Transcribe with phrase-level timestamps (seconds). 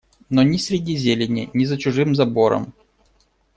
[0.31, 2.73] Но ни среди зелени, ни за чужим забором